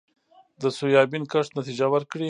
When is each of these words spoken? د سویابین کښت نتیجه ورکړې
د 0.61 0.63
سویابین 0.77 1.23
کښت 1.31 1.51
نتیجه 1.59 1.85
ورکړې 1.93 2.19